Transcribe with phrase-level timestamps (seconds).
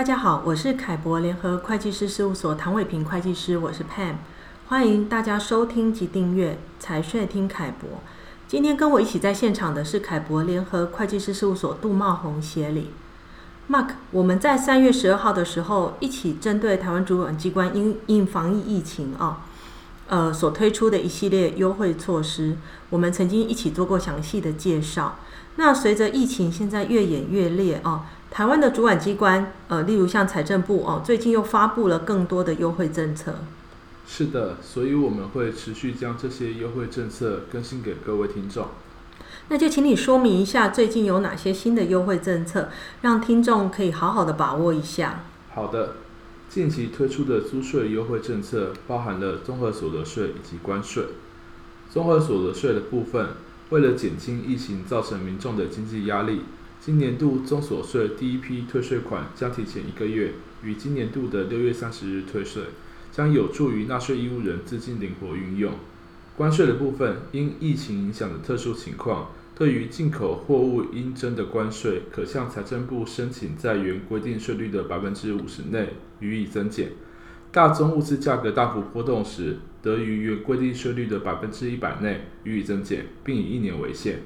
[0.00, 4.14] 大家好，我是凯博联合会计师事务所唐伟平会计师，我是 Pam，
[4.68, 8.00] 欢迎大家收听及订阅财税听凯博。
[8.48, 12.92] 今天跟我一起在现场的是凯博联合会计师事务所杜茂宏协理。
[13.68, 19.44] Mark，我们在三月十二号的时候，一起针对台湾主管机关因应防疫疫情啊，
[20.08, 22.56] 呃所推出的一系列优惠措施，
[22.88, 25.16] 我们曾经一起做过详细的介绍。
[25.56, 33.34] 那随着疫情现在越演越烈啊，台湾的主管机关呃，例如像财政部哦，最近又发布了更多的优惠政策。
[34.06, 38.68] 是的，所以我们会持续将这些优惠政策更新给各位听众。
[39.48, 42.68] 那就请你说明一下最近有哪些新的优惠政策，
[43.02, 45.24] 让听众可以好好的把握一下。
[45.52, 45.96] 好的，
[46.48, 51.04] 近期推出的租税优惠政策包含了综合所得税以及关税。
[51.90, 53.30] 综合所得税的部分，
[53.70, 56.42] 为了减轻疫情造成民众的经济压力，
[56.82, 60.32] 今年度综所税第一批退税款将提前一个月，
[60.64, 62.62] 于今年度的六月三十日退税，
[63.12, 65.74] 将有助于纳税义务人资金灵活运用。
[66.38, 69.28] 关税的部分，因疫情影响的特殊情况。
[69.54, 76.86] 对于进口货物应征的关税，可向财政部申请在原规定税率的百分之五十内予以增减；
[77.52, 84.20] 大宗物资价格大幅波动时，得于原规定税率的百分之一百内予以增减，并以一年为限。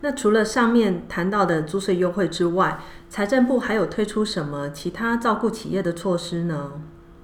[0.00, 6.72] 那除了上面谈到的租税优惠之外，财政部还有推出什么其他照顾企业的措施呢？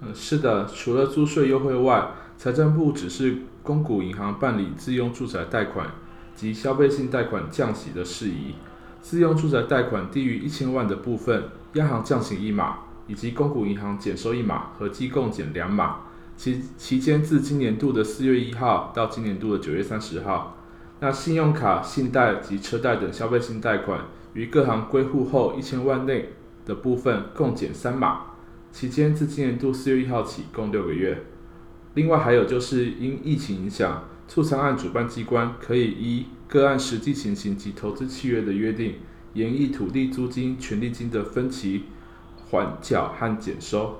[0.00, 5.86] 嗯，是的，除了租税优惠外，财政部指示公股银行办理自用住宅贷款。
[6.34, 8.54] 及消费性贷款降息的事宜，
[9.02, 15.98] 自用住宅贷款低于一千万的部分，央行降息一码，以及公股银行减收一码，合计共减两码。
[16.34, 20.56] 其期间自今年度的四月一号到今年度的九月三十号。
[21.02, 26.28] 那信用卡、信贷及车贷等消费性贷款，于各行归户后一千万内
[26.64, 28.26] 的部分，共减三码。
[28.70, 31.24] 期间自今年度四月一号起，共六个月。
[31.94, 34.04] 另外还有就是因疫情影响。
[34.28, 38.94] 促偿案主办机关可以依个案实际情形及投资契约的约定，
[39.34, 41.82] 延议土地租金、权利金的分期
[42.48, 43.98] 缓缴和减收。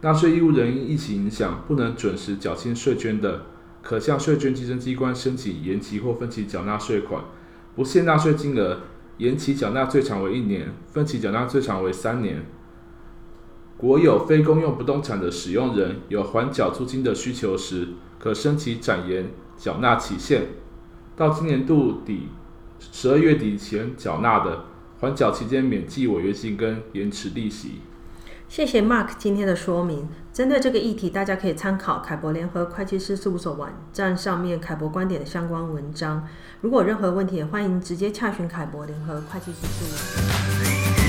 [0.00, 3.46] 纳税义务人因疫情影响不能准时缴清税捐的，
[3.84, 7.22] 可向税捐稽征机关申请延期或分期缴纳税款，
[7.76, 8.80] 不限纳税金额，
[9.18, 12.44] 延期缴纳最长为一年，分期缴纳最长为三年。
[13.76, 19.30] 国有非公用不动产的使用人有缓缴租金的需求时，可申请展延。
[19.56, 20.48] 缴纳期限
[21.14, 22.28] 到今年度底
[22.80, 24.64] 十二月底前缴纳的，
[24.98, 27.80] 缓缴期间免计违约金跟延迟利息。
[28.48, 30.08] 谢谢 Mark 今天的说明。
[30.32, 36.26] 针对这个议题，大家可以参考凯博联合会计师事务所网站上面凯博观点的相关文章。
[36.60, 41.03] 如果有任何问题，也欢迎直接洽询凯博联合会计师事务所。